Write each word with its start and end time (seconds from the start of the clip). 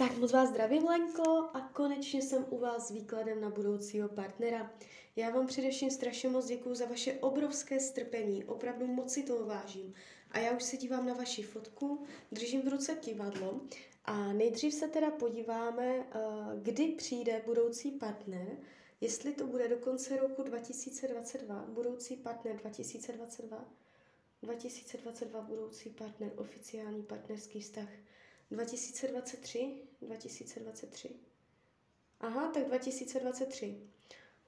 Tak 0.00 0.18
moc 0.18 0.32
vás 0.32 0.48
zdravím, 0.48 0.84
Lenko, 0.84 1.48
a 1.54 1.60
konečně 1.72 2.22
jsem 2.22 2.46
u 2.50 2.58
vás 2.58 2.88
s 2.88 2.90
výkladem 2.90 3.40
na 3.40 3.50
budoucího 3.50 4.08
partnera. 4.08 4.72
Já 5.16 5.30
vám 5.30 5.46
především 5.46 5.90
strašně 5.90 6.28
moc 6.28 6.46
děkuji 6.46 6.74
za 6.74 6.86
vaše 6.86 7.12
obrovské 7.12 7.80
strpení, 7.80 8.44
opravdu 8.44 8.86
moc 8.86 9.12
si 9.12 9.22
toho 9.22 9.46
vážím. 9.46 9.94
A 10.30 10.38
já 10.38 10.56
už 10.56 10.62
se 10.62 10.76
dívám 10.76 11.06
na 11.06 11.14
vaši 11.14 11.42
fotku, 11.42 12.04
držím 12.32 12.62
v 12.62 12.68
ruce 12.68 12.94
kivadlo 12.94 13.60
a 14.04 14.32
nejdřív 14.32 14.74
se 14.74 14.88
teda 14.88 15.10
podíváme, 15.10 15.86
eh, 15.86 16.20
kdy 16.62 16.88
přijde 16.88 17.42
budoucí 17.46 17.90
partner, 17.90 18.56
jestli 19.00 19.32
to 19.32 19.46
bude 19.46 19.68
do 19.68 19.76
konce 19.76 20.16
roku 20.16 20.42
2022, 20.42 21.64
budoucí 21.68 22.16
partner 22.16 22.56
2022, 22.56 23.64
2022 24.42 25.40
budoucí 25.40 25.90
partner, 25.90 26.32
oficiální 26.36 27.02
partnerský 27.02 27.60
vztah. 27.60 27.88
2023, 28.50 29.89
2023. 30.00 31.10
Aha, 32.20 32.48
tak 32.48 32.64
2023. 32.66 33.80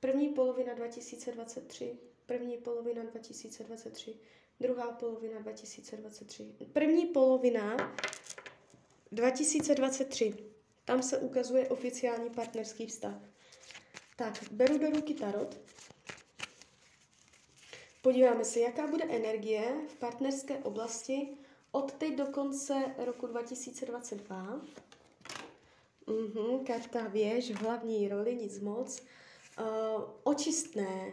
První 0.00 0.28
polovina 0.28 0.74
2023, 0.74 1.98
první 2.26 2.56
polovina 2.58 3.02
2023, 3.04 4.16
druhá 4.60 4.92
polovina 4.92 5.40
2023. 5.40 6.54
První 6.72 7.06
polovina 7.06 7.94
2023. 9.12 10.34
Tam 10.84 11.02
se 11.02 11.18
ukazuje 11.18 11.68
oficiální 11.68 12.30
partnerský 12.30 12.86
vztah. 12.86 13.16
Tak, 14.16 14.44
beru 14.50 14.78
do 14.78 14.90
ruky 14.90 15.14
tarot. 15.14 15.60
Podíváme 18.02 18.44
se, 18.44 18.60
jaká 18.60 18.86
bude 18.86 19.04
energie 19.04 19.74
v 19.88 19.94
partnerské 19.94 20.58
oblasti 20.58 21.28
od 21.72 21.92
teď 21.92 22.16
do 22.16 22.26
konce 22.26 22.94
roku 22.98 23.26
2022. 23.26 24.60
Mhm, 26.06 26.64
karta 26.64 27.08
věž, 27.08 27.50
hlavní 27.50 28.08
roli, 28.08 28.36
nic 28.36 28.60
moc. 28.60 29.02
Uh, 29.60 30.02
očistné. 30.22 31.12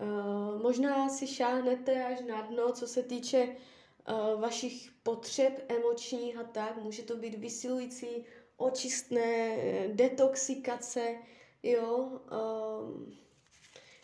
Uh, 0.00 0.62
možná 0.62 1.08
si 1.08 1.26
šáhnete 1.26 2.04
až 2.04 2.20
na 2.20 2.42
dno, 2.42 2.72
co 2.72 2.86
se 2.86 3.02
týče 3.02 3.48
uh, 3.48 4.40
vašich 4.40 4.90
potřeb 5.02 5.64
emočních 5.68 6.36
a 6.36 6.44
tak. 6.44 6.82
Může 6.82 7.02
to 7.02 7.16
být 7.16 7.34
vysilující, 7.34 8.24
očistné, 8.56 9.58
detoxikace, 9.92 11.16
jo. 11.62 12.20
Uh, 12.32 13.12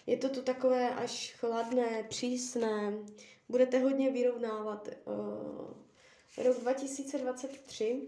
je 0.07 0.17
to 0.17 0.29
tu 0.29 0.43
takové 0.43 0.95
až 0.95 1.35
chladné, 1.39 2.05
přísné. 2.09 2.93
Budete 3.49 3.79
hodně 3.79 4.11
vyrovnávat 4.11 4.89
uh, 5.05 6.45
Rok 6.45 6.61
2023. 6.61 8.03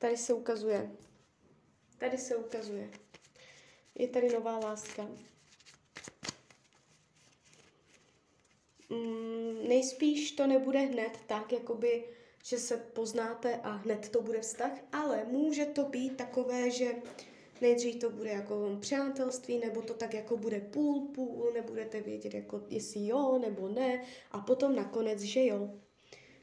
Tady 0.00 0.16
se 0.16 0.34
ukazuje. 0.34 0.90
Tady 1.98 2.18
se 2.18 2.36
ukazuje. 2.36 2.90
Je 3.94 4.08
tady 4.08 4.28
nová 4.28 4.58
láska. 4.58 5.08
Mm, 8.88 9.68
nejspíš 9.68 10.32
to 10.32 10.46
nebude 10.46 10.78
hned 10.78 11.18
tak, 11.26 11.52
jakoby, 11.52 12.04
že 12.44 12.58
se 12.58 12.76
poznáte 12.76 13.56
a 13.56 13.70
hned 13.70 14.08
to 14.08 14.22
bude 14.22 14.40
vztah, 14.40 14.72
ale 14.92 15.24
může 15.24 15.66
to 15.66 15.84
být 15.84 16.16
takové, 16.16 16.70
že 16.70 16.94
nejdřív 17.60 17.96
to 17.96 18.10
bude 18.10 18.30
jako 18.30 18.76
přátelství, 18.80 19.58
nebo 19.58 19.82
to 19.82 19.94
tak 19.94 20.14
jako 20.14 20.36
bude 20.36 20.60
půl, 20.60 21.08
půl, 21.08 21.50
nebudete 21.54 22.00
vědět, 22.00 22.34
jako 22.34 22.62
jestli 22.68 23.06
jo 23.06 23.38
nebo 23.38 23.68
ne, 23.68 24.04
a 24.30 24.38
potom 24.38 24.76
nakonec, 24.76 25.20
že 25.20 25.46
jo. 25.46 25.70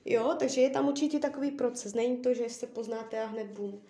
Jo, 0.10 0.36
takže 0.40 0.62
je 0.62 0.70
tam 0.70 0.88
určitě 0.88 1.20
takový 1.20 1.52
proces, 1.52 1.94
není 1.94 2.18
to, 2.18 2.34
že 2.34 2.50
se 2.50 2.68
poznáte 2.68 3.22
a 3.22 3.26
hned 3.26 3.48
bum. 3.48 3.74
Uh, 3.74 3.82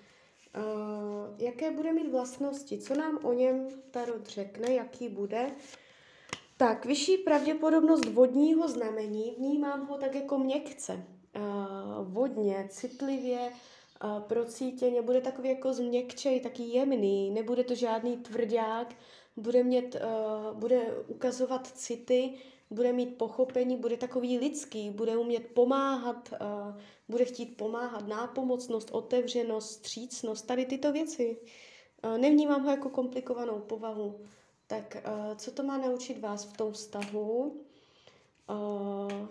jaké 1.38 1.72
bude 1.72 1.94
mít 1.94 2.12
vlastnosti, 2.12 2.78
co 2.78 2.96
nám 2.96 3.20
o 3.24 3.34
něm 3.34 3.68
Tarot 3.92 4.28
řekne, 4.28 4.74
jaký 4.74 5.10
bude. 5.10 5.52
Tak, 6.58 6.86
vyšší 6.86 7.18
pravděpodobnost 7.18 8.06
vodního 8.06 8.68
znamení, 8.68 9.36
vnímám 9.38 9.88
ho 9.88 9.98
tak 9.98 10.16
jako 10.16 10.38
měkce, 10.38 11.04
uh, 11.36 12.14
vodně, 12.14 12.68
citlivě, 12.70 13.52
procítěně, 14.20 15.02
bude 15.02 15.22
takový 15.22 15.50
jako 15.50 15.74
změkčej, 15.74 16.40
taky 16.40 16.64
jemný, 16.64 17.32
nebude 17.32 17.64
to 17.64 17.76
žádný 17.76 18.18
tvrdák, 18.18 18.96
bude, 19.38 19.64
mít, 19.64 19.96
uh, 19.96 20.60
bude 20.60 20.82
ukazovat 21.08 21.68
city, 21.68 22.34
bude 22.70 22.94
mít 22.94 23.18
pochopení, 23.18 23.78
bude 23.78 23.98
takový 23.98 24.38
lidský, 24.38 24.90
bude 24.90 25.18
umět 25.18 25.48
pomáhat, 25.54 26.30
uh, 26.32 26.82
bude 27.10 27.26
chtít 27.26 27.58
pomáhat, 27.58 28.08
nápomocnost, 28.08 28.92
otevřenost, 28.92 29.72
střícnost, 29.72 30.48
tady 30.48 30.66
tyto 30.66 30.92
věci. 30.92 31.38
Uh, 32.06 32.18
nevnímám 32.18 32.64
ho 32.64 32.72
jako 32.72 32.90
komplikovanou 32.90 33.60
povahu. 33.60 34.20
Tak 34.68 34.98
uh, 35.08 35.36
co 35.36 35.52
to 35.52 35.64
má 35.64 35.78
naučit 35.78 36.20
vás 36.20 36.46
v 36.46 36.58
tom 36.58 36.72
vztahu? 36.72 37.62
Uh, 38.50 39.28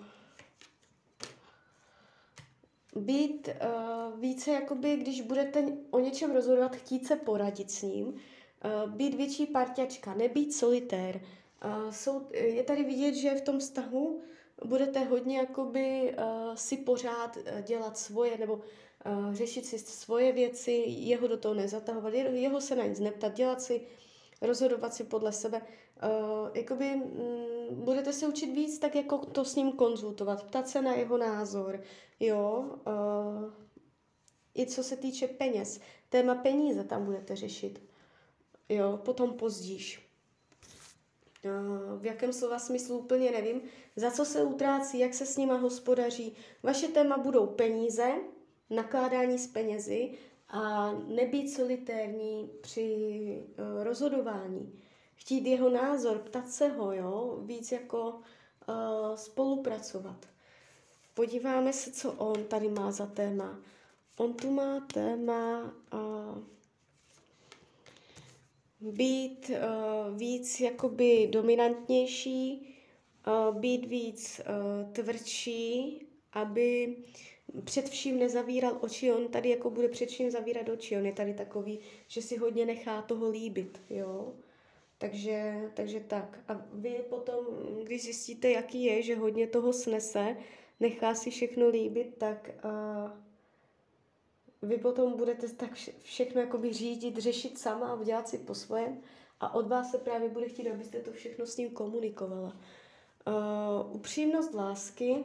být 2.97 3.49
uh, 3.49 4.21
více, 4.21 4.51
jakoby, 4.51 4.97
když 4.97 5.21
budete 5.21 5.65
o 5.91 5.99
něčem 5.99 6.33
rozhodovat, 6.33 6.77
chtít 6.77 7.07
se 7.07 7.17
poradit 7.17 7.71
s 7.71 7.83
ním, 7.83 8.07
uh, 8.07 8.91
být 8.91 9.15
větší 9.15 9.47
parťačka, 9.47 10.15
nebýt 10.15 10.55
solitér. 10.55 11.21
Uh, 11.65 11.91
jsou, 11.91 12.27
je 12.33 12.63
tady 12.63 12.85
vidět, 12.85 13.15
že 13.15 13.35
v 13.35 13.41
tom 13.41 13.59
vztahu 13.59 14.21
budete 14.65 15.05
hodně 15.05 15.39
jakoby 15.39 16.15
uh, 16.19 16.55
si 16.55 16.77
pořád 16.77 17.39
dělat 17.63 17.99
svoje, 17.99 18.39
nebo 18.39 18.55
uh, 18.55 19.35
řešit 19.35 19.67
si 19.67 19.79
svoje 19.79 20.33
věci, 20.33 20.85
jeho 20.87 21.27
do 21.29 21.37
toho 21.37 21.55
nezatahovat, 21.55 22.15
jeho 22.15 22.61
se 22.61 22.77
na 22.77 22.85
nic 22.87 23.01
neptat, 23.01 23.35
dělat 23.35 23.63
si 23.63 23.81
rozhodovat 24.43 24.95
si 24.95 25.05
podle 25.05 25.33
sebe. 25.33 25.63
Uh, 25.63 26.49
jakoby 26.55 26.95
um, 26.95 27.85
budete 27.85 28.13
se 28.13 28.27
učit 28.27 28.47
víc 28.47 28.79
tak 28.79 28.95
jako 28.95 29.19
to 29.19 29.45
s 29.45 29.57
ním 29.57 29.73
konzultovat, 29.73 30.43
ptat 30.43 30.69
se 30.69 30.83
na 30.83 30.95
jeho 30.95 31.19
názor, 31.19 31.83
jo. 32.21 32.65
Uh, 32.87 33.53
I 34.55 34.67
co 34.67 34.83
se 34.83 34.97
týče 34.97 35.29
peněz. 35.29 35.81
Téma 36.09 36.35
peníze 36.35 36.85
tam 36.85 37.05
budete 37.05 37.37
řešit. 37.37 37.83
Jo, 38.69 39.01
potom 39.05 39.33
pozdíš. 39.33 40.06
Uh, 41.45 42.01
v 42.01 42.07
jakém 42.07 42.33
slova 42.33 42.59
smyslu 42.59 42.99
úplně 42.99 43.31
nevím. 43.31 43.63
Za 43.97 44.11
co 44.11 44.25
se 44.25 44.43
utrácí, 44.43 44.99
jak 44.99 45.15
se 45.15 45.27
s 45.27 45.37
nima 45.37 45.57
hospodaří. 45.57 46.37
Vaše 46.63 46.89
téma 46.89 47.19
budou 47.19 47.47
peníze, 47.47 48.13
nakládání 48.71 49.39
s 49.39 49.47
penězi 49.47 50.11
a 50.49 50.93
nebýt 50.93 51.51
solitérní 51.51 52.51
při 52.61 53.45
uh, 53.59 53.85
rozhodování. 53.85 54.83
Chtít 55.15 55.47
jeho 55.47 55.71
názor, 55.71 56.19
ptat 56.19 56.51
se 56.51 56.69
ho, 56.69 56.93
jo, 56.93 57.39
víc 57.43 57.73
jako 57.73 58.09
uh, 58.09 59.15
spolupracovat. 59.15 60.27
Podíváme 61.15 61.73
se, 61.73 61.93
co 61.93 62.13
on 62.13 62.45
tady 62.45 62.69
má 62.69 62.91
za 62.91 63.07
téma. 63.07 63.59
On 64.17 64.35
tu 64.35 64.51
má 64.51 64.81
téma 64.81 65.75
uh, 65.93 66.39
být 68.81 69.51
uh, 69.51 70.19
víc 70.19 70.61
jakoby 70.61 71.29
dominantnější, 71.33 72.75
uh, 73.27 73.57
být 73.57 73.87
víc 73.87 74.41
uh, 74.41 74.93
tvrdší, 74.93 76.01
aby 76.33 76.97
před 77.65 77.89
vším 77.89 78.19
nezavíral 78.19 78.79
oči, 78.81 79.13
on 79.13 79.29
tady 79.29 79.49
jako 79.49 79.71
bude 79.71 79.89
před 79.89 80.09
vším 80.09 80.31
zavírat 80.31 80.69
oči, 80.69 80.97
on 80.97 81.07
je 81.07 81.13
tady 81.13 81.35
takový, 81.35 81.79
že 82.09 82.23
si 82.23 82.37
hodně 82.37 82.67
nechá 82.67 83.03
toho 83.03 83.31
líbit, 83.31 83.81
jo. 83.91 84.33
Takže, 84.99 85.71
takže 85.75 86.01
tak. 86.01 86.41
A 86.49 86.67
vy 86.73 86.91
potom, 87.09 87.45
když 87.85 88.03
zjistíte, 88.03 88.51
jaký 88.51 88.85
je, 88.85 89.03
že 89.03 89.17
hodně 89.17 89.47
toho 89.47 89.73
snese, 89.73 90.37
nechá 90.81 91.15
si 91.15 91.31
všechno 91.31 91.69
líbit, 91.69 92.15
tak 92.19 92.51
uh, 92.65 93.11
vy 94.67 94.79
potom 94.79 95.17
budete 95.17 95.49
tak 95.49 95.75
všechno 96.03 96.41
jakoby 96.41 96.73
řídit, 96.73 97.19
řešit 97.19 97.59
sama 97.59 97.93
a 97.93 98.05
dělat 98.05 98.29
si 98.29 98.39
po 98.39 98.55
svém 98.55 99.01
a 99.41 99.55
od 99.55 99.69
vás 99.69 99.91
se 99.91 99.99
právě 99.99 100.29
bude 100.29 100.49
chtít, 100.49 100.71
abyste 100.71 101.01
to 101.01 101.13
všechno 101.13 101.47
s 101.47 101.57
ním 101.57 101.71
komunikovala. 101.71 102.57
Uh, 103.27 103.97
upřímnost 103.97 104.55
lásky, 104.55 105.25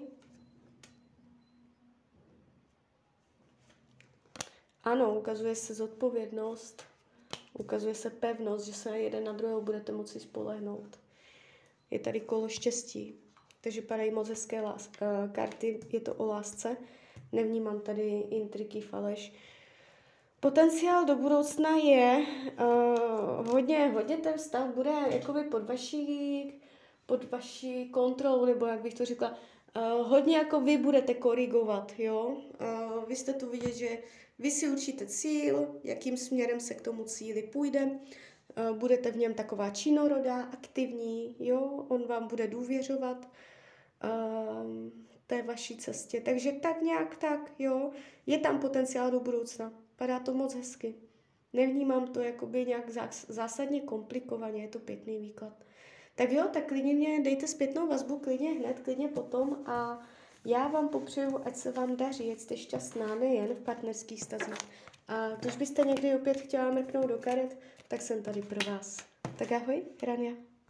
Ano, 4.83 5.19
ukazuje 5.19 5.55
se 5.55 5.73
zodpovědnost, 5.73 6.83
ukazuje 7.53 7.95
se 7.95 8.09
pevnost, 8.09 8.65
že 8.65 8.73
se 8.73 8.99
jeden 8.99 9.23
na 9.23 9.33
druhého 9.33 9.61
budete 9.61 9.91
moci 9.91 10.19
spolehnout. 10.19 10.99
Je 11.91 11.99
tady 11.99 12.19
kolo 12.19 12.49
štěstí, 12.49 13.15
takže 13.61 13.81
padají 13.81 14.11
moc 14.11 14.29
hezké 14.29 14.61
lás- 14.61 14.89
uh, 15.01 15.31
karty, 15.31 15.79
je 15.89 15.99
to 15.99 16.13
o 16.13 16.25
lásce, 16.25 16.77
nevnímám 17.31 17.79
tady 17.79 18.19
intriky, 18.29 18.81
faleš. 18.81 19.33
Potenciál 20.39 21.05
do 21.05 21.15
budoucna 21.15 21.69
je 21.69 22.25
uh, 22.59 23.47
hodně, 23.47 23.87
hodně 23.87 24.17
ten 24.17 24.33
vztah 24.33 24.73
bude 24.75 24.91
jakoby 25.09 25.43
pod 25.43 25.69
vaší, 25.69 26.53
pod 27.05 27.31
vaší 27.31 27.89
kontrolou, 27.89 28.45
nebo 28.45 28.65
jak 28.65 28.81
bych 28.81 28.93
to 28.93 29.05
řekla, 29.05 29.37
Uh, 29.75 30.07
hodně 30.07 30.37
jako 30.37 30.61
vy 30.61 30.77
budete 30.77 31.13
korigovat, 31.13 31.93
jo. 31.97 32.27
Uh, 32.27 33.05
vy 33.07 33.15
jste 33.15 33.33
tu 33.33 33.49
vidět, 33.49 33.75
že 33.75 33.97
vy 34.39 34.51
si 34.51 34.69
určíte 34.69 35.05
cíl, 35.05 35.79
jakým 35.83 36.17
směrem 36.17 36.59
se 36.59 36.73
k 36.73 36.81
tomu 36.81 37.03
cíli 37.03 37.43
půjde. 37.43 37.81
Uh, 37.81 38.77
budete 38.77 39.11
v 39.11 39.17
něm 39.17 39.33
taková 39.33 39.69
činorodá, 39.69 40.41
aktivní, 40.41 41.35
jo. 41.39 41.85
On 41.87 42.07
vám 42.07 42.27
bude 42.27 42.47
důvěřovat 42.47 43.27
uh, 44.03 44.89
té 45.31 45.41
vaší 45.41 45.77
cestě. 45.77 46.21
Takže 46.21 46.51
tak 46.51 46.81
nějak 46.81 47.15
tak, 47.15 47.51
jo. 47.59 47.91
Je 48.25 48.37
tam 48.37 48.59
potenciál 48.59 49.11
do 49.11 49.19
budoucna. 49.19 49.73
Padá 49.95 50.19
to 50.19 50.33
moc 50.33 50.55
hezky. 50.55 50.95
Nevnímám 51.53 52.07
to 52.07 52.19
jakoby 52.19 52.65
nějak 52.65 52.89
zásadně 53.27 53.81
komplikovaně, 53.81 54.61
je 54.61 54.67
to 54.67 54.79
pěkný 54.79 55.17
výklad. 55.17 55.63
Tak 56.15 56.31
jo, 56.31 56.43
tak 56.53 56.67
klidně 56.67 56.93
mě 56.93 57.21
dejte 57.23 57.47
zpětnou 57.47 57.87
vazbu, 57.87 58.19
klidně 58.19 58.49
hned, 58.49 58.79
klidně 58.79 59.07
potom 59.07 59.63
a 59.65 59.99
já 60.45 60.67
vám 60.67 60.89
popřeju, 60.89 61.39
ať 61.45 61.55
se 61.55 61.71
vám 61.71 61.95
daří, 61.95 62.31
ať 62.31 62.39
jste 62.39 62.57
šťastná 62.57 63.15
nejen 63.15 63.53
v 63.53 63.61
partnerských 63.61 64.23
stazích. 64.23 64.69
A 65.07 65.29
když 65.29 65.55
byste 65.55 65.81
někdy 65.81 66.15
opět 66.15 66.37
chtěla 66.41 66.71
mrknout 66.71 67.07
do 67.07 67.17
karet, 67.17 67.57
tak 67.87 68.01
jsem 68.01 68.23
tady 68.23 68.41
pro 68.41 68.71
vás. 68.71 68.97
Tak 69.37 69.51
ahoj, 69.51 69.83
Rania. 70.03 70.50